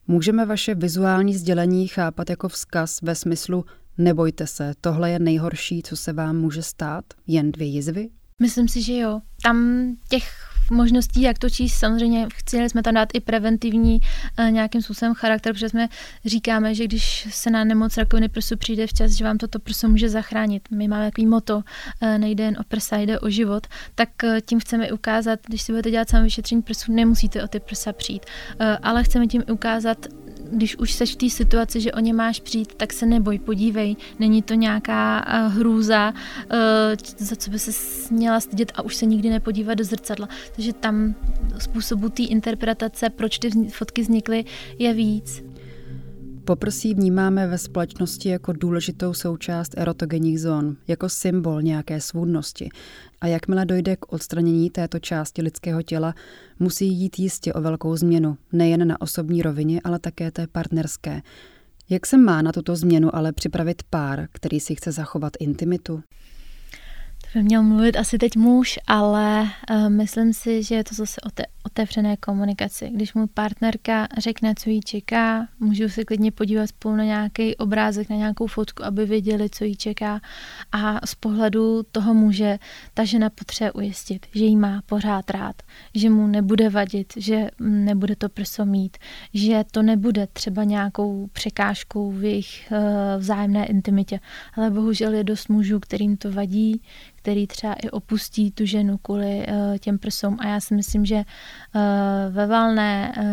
[0.09, 3.65] Můžeme vaše vizuální sdělení chápat jako vzkaz ve smyslu
[3.99, 8.09] nebojte se, tohle je nejhorší, co se vám může stát, jen dvě jizvy?
[8.43, 9.21] Myslím si, že jo.
[9.43, 14.01] Tam těch možností, jak to číst, samozřejmě chtěli jsme tam dát i preventivní
[14.39, 15.89] uh, nějakým způsobem charakter, protože jsme
[16.25, 20.09] říkáme, že když se na nemoc rakoviny prsu přijde včas, že vám toto prso může
[20.09, 20.69] zachránit.
[20.71, 24.61] My máme takový moto, uh, nejde jen o prsa, jde o život, tak uh, tím
[24.61, 28.27] chceme ukázat, když si budete dělat samé vyšetření prsu, nemusíte o ty prsa přijít,
[28.83, 30.07] ale chceme tím ukázat
[30.53, 33.97] když už seš v té situaci, že o ně máš přijít, tak se neboj, podívej,
[34.19, 36.57] není to nějaká uh, hrůza, uh,
[37.19, 37.73] za co by se
[38.15, 40.29] měla stydět a už se nikdy nepodívat do zrcadla.
[40.57, 41.15] Takže tam
[41.59, 44.45] způsobu té interpretace, proč ty fotky vznikly,
[44.79, 45.52] je víc.
[46.45, 52.69] Poprsí vnímáme ve společnosti jako důležitou součást erotogenních zón, jako symbol nějaké svůdnosti.
[53.21, 56.15] A jakmile dojde k odstranění této části lidského těla,
[56.59, 61.23] musí jít jistě o velkou změnu, nejen na osobní rovině, ale také té partnerské.
[61.91, 66.03] Jak se má na tuto změnu ale připravit pár, který si chce zachovat intimitu?
[67.35, 71.31] By měl mluvit asi teď muž, ale uh, myslím si, že je to zase o
[71.31, 72.91] té otevřené komunikaci.
[72.95, 78.11] Když mu partnerka řekne, co jí čeká, můžou se klidně podívat spolu na nějaký obrázek,
[78.11, 80.21] na nějakou fotku, aby věděli, co jí čeká.
[80.73, 82.59] A z pohledu toho muže
[82.95, 85.63] ta žena potřebuje ujistit, že jí má pořád rád,
[85.95, 88.97] že mu nebude vadit, že nebude to prso mít,
[89.35, 92.79] že to nebude třeba nějakou překážkou v jejich uh,
[93.21, 94.21] vzájemné intimitě.
[94.55, 96.81] Ale bohužel je dost mužů, kterým to vadí,
[97.23, 100.37] který třeba i opustí tu ženu kvůli uh, těm prsům.
[100.41, 101.23] A já si myslím, že uh,
[102.31, 103.25] ve valné uh,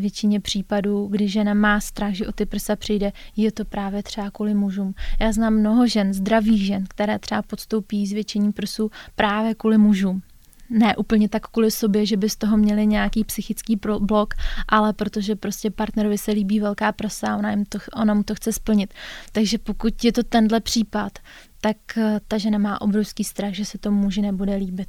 [0.00, 4.30] většině případů, kdy žena má strach, že o ty prsa přijde, je to právě třeba
[4.30, 4.94] kvůli mužům.
[5.20, 10.22] Já znám mnoho žen, zdravých žen, které třeba podstoupí zvětšení prsů právě kvůli mužům
[10.70, 14.34] ne úplně tak kvůli sobě, že by z toho měli nějaký psychický blok,
[14.68, 18.52] ale protože prostě partnerovi se líbí velká prsa, ona, jim to, ona mu to chce
[18.52, 18.94] splnit.
[19.32, 21.18] Takže pokud je to tenhle případ,
[21.60, 24.88] tak eh, ta žena má obrovský strach, že se to muži nebude líbit.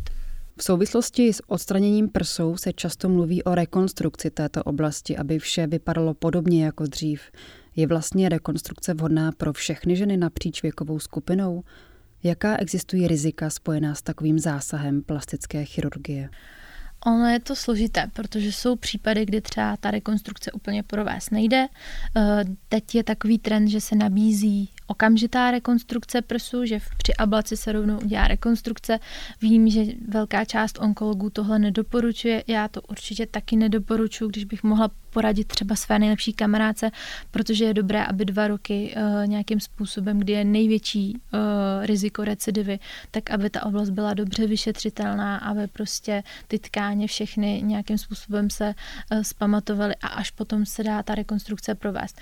[0.58, 6.14] V souvislosti s odstraněním prsou se často mluví o rekonstrukci této oblasti, aby vše vypadalo
[6.14, 7.22] podobně jako dřív.
[7.76, 11.64] Je vlastně rekonstrukce vhodná pro všechny ženy napříč věkovou skupinou?
[12.24, 16.30] Jaká existují rizika spojená s takovým zásahem plastické chirurgie?
[17.06, 21.68] Ono je to složité, protože jsou případy, kdy třeba ta rekonstrukce úplně provést nejde.
[22.18, 27.72] Eh, teď je takový trend, že se nabízí okamžitá rekonstrukce prsu, že při ablaci se
[27.72, 29.00] rovnou udělá rekonstrukce.
[29.42, 34.92] Vím, že velká část onkologů tohle nedoporučuje, já to určitě taky nedoporučuji, když bych mohla
[35.10, 36.92] poradit třeba své nejlepší kamarádce,
[37.32, 41.40] protože je dobré, aby dva roky uh, nějakým způsobem, kdy je největší uh,
[41.86, 42.80] riziko recidivy,
[43.12, 48.74] tak aby ta oblast byla dobře vyšetřitelná, aby prostě ty tkáně všechny nějakým způsobem se
[49.12, 52.20] uh, zpamatovaly a až potom se dá ta rekonstrukce provést.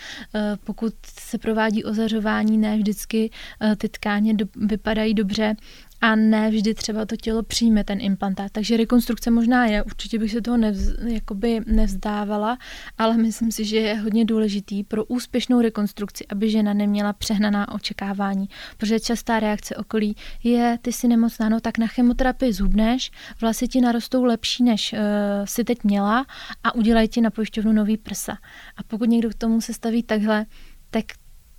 [0.63, 3.29] Pokud se provádí ozařování, ne vždycky
[3.77, 5.55] ty tkáně vypadají dobře,
[6.01, 8.51] a ne vždy třeba to tělo přijme ten implantát.
[8.51, 12.57] Takže rekonstrukce možná je, určitě bych se toho nevz, jakoby nevzdávala,
[12.97, 18.49] ale myslím si, že je hodně důležitý pro úspěšnou rekonstrukci, aby žena neměla přehnaná očekávání.
[18.77, 23.81] Protože častá reakce okolí je, ty si nemocná, no tak na chemoterapii zhubneš, vlasy ti
[23.81, 24.99] narostou lepší, než uh,
[25.45, 26.25] si teď měla
[26.63, 28.37] a udělají ti na pojišťovnu nový prsa.
[28.77, 30.45] A pokud někdo k tomu se staví takhle,
[30.89, 31.05] tak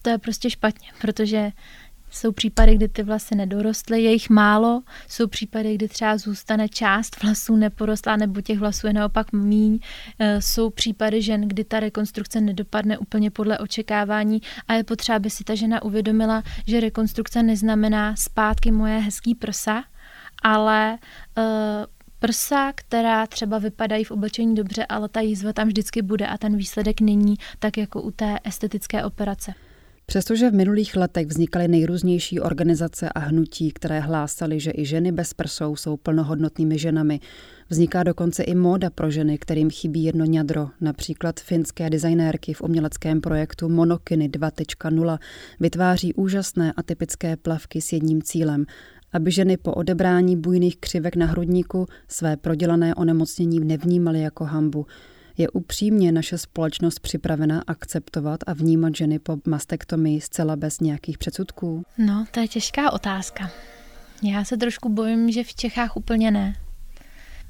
[0.03, 1.51] to je prostě špatně, protože
[2.11, 4.83] jsou případy, kdy ty vlasy nedorostly, je jich málo.
[5.09, 9.79] Jsou případy, kdy třeba zůstane část vlasů neporostlá, nebo těch vlasů je naopak míň.
[10.19, 15.31] E, jsou případy žen, kdy ta rekonstrukce nedopadne úplně podle očekávání a je potřeba, aby
[15.31, 19.85] si ta žena uvědomila, že rekonstrukce neznamená zpátky moje hezký prsa,
[20.43, 20.99] ale
[21.39, 21.45] uh,
[22.19, 26.57] prsa, která třeba vypadají v oblečení dobře, ale ta jízva tam vždycky bude a ten
[26.57, 29.55] výsledek není tak jako u té estetické operace.
[30.11, 35.35] Přestože v minulých letech vznikaly nejrůznější organizace a hnutí, které hlásaly, že i ženy bez
[35.35, 37.21] prsou jsou plnohodnotnými ženami,
[37.69, 40.69] vzniká dokonce i móda pro ženy, kterým chybí jedno ňadro.
[40.81, 45.19] Například finské designérky v uměleckém projektu Monokiny 2.0
[45.61, 48.67] vytváří úžasné a typické plavky s jedním cílem
[49.13, 54.87] aby ženy po odebrání bujných křivek na hrudníku své prodělané onemocnění nevnímaly jako hambu.
[55.39, 61.83] Je upřímně naše společnost připravena akceptovat a vnímat ženy po mastektomii zcela bez nějakých předsudků?
[61.99, 63.51] No, to je těžká otázka.
[64.23, 66.57] Já se trošku bojím, že v Čechách úplně ne.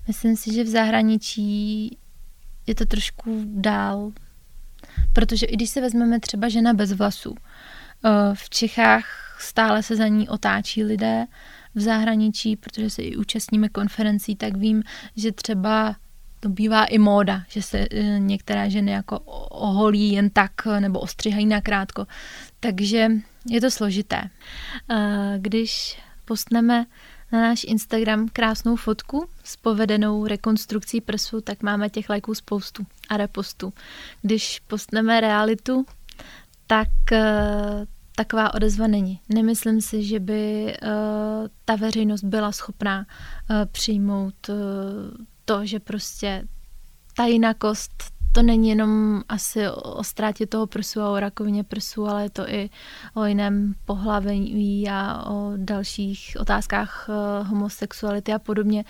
[0.06, 1.98] Myslím si, že v zahraničí
[2.66, 4.12] je to trošku dál.
[5.12, 7.34] Protože i když se vezmeme třeba žena bez vlasů,
[8.04, 9.04] eh, v Čechách
[9.40, 11.26] stále se za ní otáčí lidé,
[11.74, 14.82] v zahraničí, protože se i účastníme konferencí, tak vím,
[15.16, 15.96] že třeba
[16.40, 19.18] to bývá i móda, že se e, některé ženy jako
[19.50, 22.06] oholí jen tak nebo ostřihají nakrátko.
[22.60, 23.10] Takže
[23.46, 24.22] je to složité.
[24.90, 26.86] E, když postneme
[27.32, 33.16] na náš Instagram krásnou fotku s povedenou rekonstrukcí prsu, tak máme těch lajků spoustu a
[33.16, 33.72] repostů.
[34.22, 35.86] Když postneme realitu,
[36.66, 37.22] tak e,
[38.16, 39.20] taková odezva není.
[39.28, 40.74] Nemyslím si, že by
[41.64, 43.06] ta veřejnost byla schopná
[43.72, 44.50] přijmout
[45.48, 46.48] to, že prostě
[47.16, 47.92] ta jinakost,
[48.32, 52.48] to není jenom asi o ztrátě toho prsu a o rakovině prsu, ale je to
[52.48, 52.70] i
[53.14, 58.84] o jiném pohlaví a o dalších otázkách eh, homosexuality a podobně.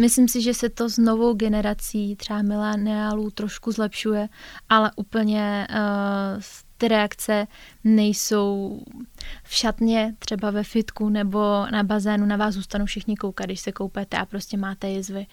[0.00, 4.28] Myslím si, že se to s novou generací třeba mileniálů trošku zlepšuje,
[4.68, 6.42] ale úplně uh,
[6.76, 7.46] ty reakce
[7.86, 8.80] nejsou
[9.42, 13.72] v šatně, třeba ve fitku nebo na bazénu, na vás zůstanou všichni koukat, když se
[13.72, 15.26] koupete a prostě máte jizvy.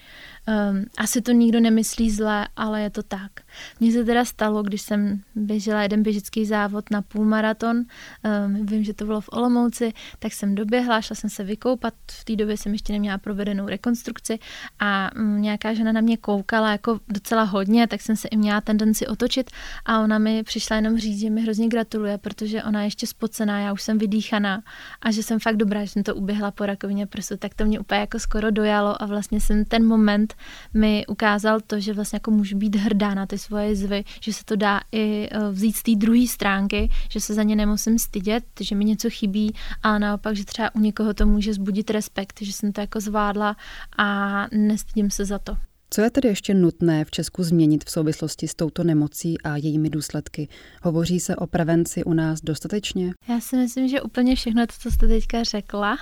[0.48, 3.32] Um, asi to nikdo nemyslí zle, ale je to tak.
[3.80, 8.94] Mně se teda stalo, když jsem běžela jeden běžický závod na půlmaraton, um, vím, že
[8.94, 12.72] to bylo v Olomouci, tak jsem doběhla, šla jsem se vykoupat, v té době jsem
[12.72, 14.38] ještě neměla provedenou rekonstrukci
[14.78, 18.60] a um, nějaká žena na mě koukala jako docela hodně, tak jsem se i měla
[18.60, 19.50] tendenci otočit
[19.84, 23.60] a ona mi přišla jenom říct, že mi hrozně gratuluje, protože ona je ještě spocená,
[23.60, 24.62] já už jsem vydýchaná
[25.02, 27.80] a že jsem fakt dobrá, že jsem to uběhla po rakovině prsu, tak to mě
[27.80, 30.34] úplně jako skoro dojalo a vlastně jsem ten moment
[30.74, 34.44] mi ukázal to, že vlastně jako můžu být hrdá na ty svoje zvy, že se
[34.44, 38.44] to dá i e, vzít z té druhé stránky, že se za ně nemusím stydět,
[38.60, 42.52] že mi něco chybí a naopak, že třeba u někoho to může zbudit respekt, že
[42.52, 43.56] jsem to jako zvládla
[43.98, 45.56] a nestydím se za to.
[45.94, 49.90] Co je tedy ještě nutné v Česku změnit v souvislosti s touto nemocí a jejími
[49.90, 50.48] důsledky?
[50.82, 53.12] Hovoří se o prevenci u nás dostatečně?
[53.28, 55.96] Já si myslím, že úplně všechno to, co jste teďka řekla,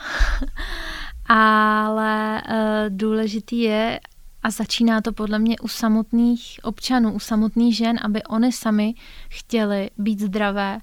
[1.26, 2.56] ale uh,
[2.88, 4.00] důležitý je,
[4.42, 8.94] a začíná to podle mě u samotných občanů, u samotných žen, aby oni sami
[9.28, 10.78] chtěli být zdravé.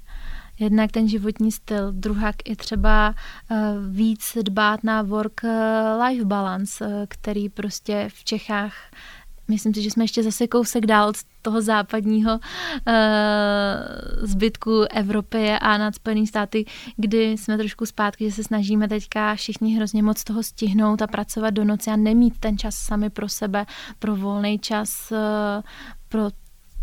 [0.59, 3.15] Jednak ten životní styl, druhak i třeba
[3.51, 3.57] uh,
[3.89, 8.73] víc dbát na work-life balance, uh, který prostě v Čechách
[9.49, 12.41] myslím si, že jsme ještě zase kousek dál od toho západního uh,
[14.21, 16.65] zbytku Evropy a nad Spojený státy,
[16.97, 21.49] kdy jsme trošku zpátky, že se snažíme teďka všichni hrozně moc toho stihnout a pracovat
[21.49, 23.65] do noci a nemít ten čas sami pro sebe,
[23.99, 25.17] pro volný čas, uh,
[26.09, 26.29] pro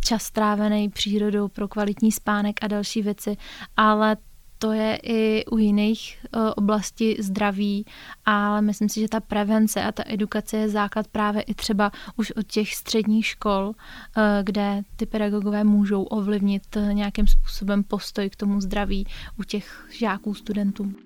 [0.07, 3.37] čas strávený přírodou, pro kvalitní spánek a další věci,
[3.77, 4.17] ale
[4.59, 7.85] to je i u jiných uh, oblastí zdraví,
[8.25, 12.31] ale myslím si, že ta prevence a ta edukace je základ právě i třeba už
[12.31, 18.37] od těch středních škol, uh, kde ty pedagogové můžou ovlivnit uh, nějakým způsobem postoj k
[18.37, 19.07] tomu zdraví
[19.39, 21.06] u těch žáků, studentů.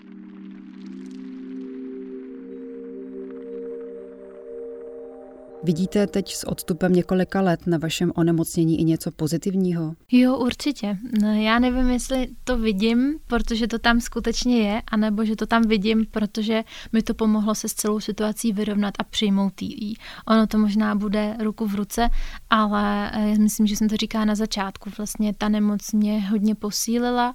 [5.63, 9.95] Vidíte teď s odstupem několika let na vašem onemocnění i něco pozitivního?
[10.13, 10.99] Jo, určitě.
[11.23, 15.63] No, já nevím, jestli to vidím, protože to tam skutečně je, anebo že to tam
[15.63, 19.97] vidím, protože mi to pomohlo se s celou situací vyrovnat a přijmout jí.
[20.29, 22.09] Ono to možná bude ruku v ruce,
[22.51, 24.91] ale já myslím, že jsem to říká na začátku.
[24.99, 27.35] Vlastně ta nemoc mě hodně posílila,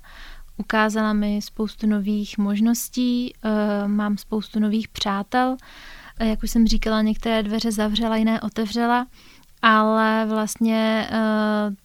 [0.57, 5.57] ukázala mi spoustu nových možností, eh, mám spoustu nových přátel,
[6.19, 9.07] jak už jsem říkala, některé dveře zavřela, jiné otevřela,
[9.61, 11.75] ale vlastně uh,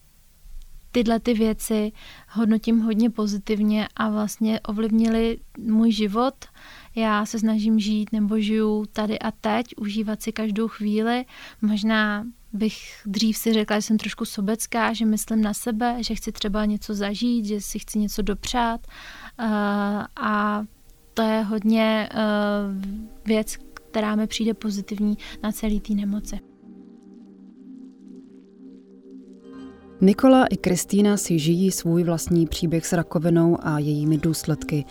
[0.91, 1.91] tyhle ty věci
[2.29, 6.45] hodnotím hodně pozitivně a vlastně ovlivnili můj život.
[6.95, 11.25] Já se snažím žít nebo žiju tady a teď, užívat si každou chvíli.
[11.61, 16.31] Možná bych dřív si řekla, že jsem trošku sobecká, že myslím na sebe, že chci
[16.31, 18.87] třeba něco zažít, že si chci něco dopřát.
[19.39, 19.47] Uh,
[20.15, 20.63] a
[21.13, 22.19] to je hodně uh,
[23.25, 23.57] věc,
[23.91, 26.39] která mi přijde pozitivní na celý té nemoci.
[30.01, 34.85] Nikola i Kristýna si žijí svůj vlastní příběh s rakovinou a jejími důsledky.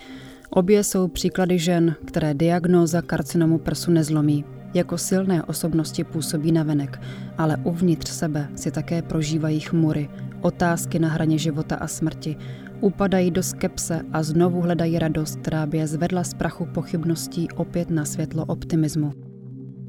[0.49, 4.45] Obě jsou příklady žen, které diagnóza karcinomu prsu nezlomí.
[4.73, 7.01] Jako silné osobnosti působí navenek,
[7.37, 10.09] ale uvnitř sebe si také prožívají chmury,
[10.41, 12.37] otázky na hraně života a smrti,
[12.81, 17.89] upadají do skepse a znovu hledají radost, která by je zvedla z prachu pochybností opět
[17.89, 19.13] na světlo optimismu.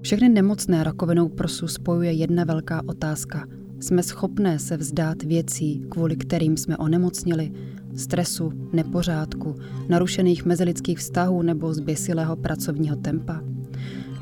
[0.00, 3.46] Všechny nemocné rakovinou prsu spojuje jedna velká otázka.
[3.80, 7.52] Jsme schopné se vzdát věcí, kvůli kterým jsme onemocnili,
[7.96, 9.54] stresu, nepořádku,
[9.88, 13.40] narušených mezilidských vztahů nebo zběsilého pracovního tempa?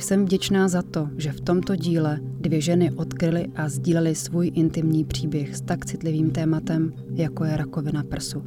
[0.01, 5.05] Jsem vděčná za to, že v tomto díle dvě ženy odkryly a sdílely svůj intimní
[5.05, 8.42] příběh s tak citlivým tématem, jako je rakovina prsu.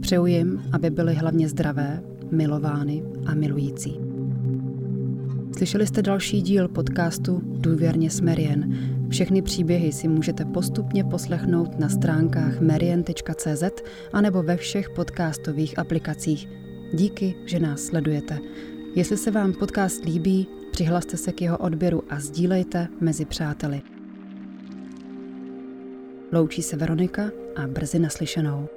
[0.00, 4.00] Přeju jim, aby byly hlavně zdravé, milovány a milující.
[5.56, 8.76] Slyšeli jste další díl podcastu Důvěrně s Merien.
[9.08, 13.64] Všechny příběhy si můžete postupně poslechnout na stránkách merien.cz
[14.12, 16.48] anebo ve všech podcastových aplikacích.
[16.92, 18.38] Díky, že nás sledujete.
[18.96, 23.82] Jestli se vám podcast líbí, Přihlaste se k jeho odběru a sdílejte mezi přáteli.
[26.32, 28.68] Loučí se Veronika a brzy naslyšenou.